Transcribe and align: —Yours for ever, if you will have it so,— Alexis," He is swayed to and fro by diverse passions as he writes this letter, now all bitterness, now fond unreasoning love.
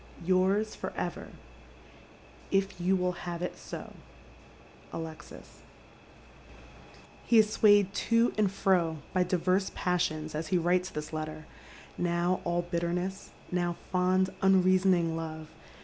—Yours 0.33 0.73
for 0.73 0.91
ever, 0.97 1.27
if 2.49 2.81
you 2.81 2.95
will 2.95 3.11
have 3.29 3.43
it 3.43 3.55
so,— 3.55 3.93
Alexis," 4.91 5.59
He 7.23 7.37
is 7.37 7.51
swayed 7.51 7.93
to 8.09 8.33
and 8.35 8.51
fro 8.51 8.97
by 9.13 9.21
diverse 9.21 9.69
passions 9.75 10.33
as 10.33 10.47
he 10.47 10.57
writes 10.57 10.89
this 10.89 11.13
letter, 11.13 11.45
now 11.99 12.41
all 12.45 12.63
bitterness, 12.63 13.29
now 13.51 13.75
fond 13.91 14.31
unreasoning 14.41 15.15
love. 15.15 15.49